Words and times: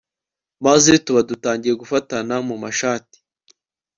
maze 0.65 0.91
tuba 1.05 1.21
dutangiye 1.29 1.73
gufatana 1.81 2.35
mu 2.47 2.55
mashati 2.63 3.17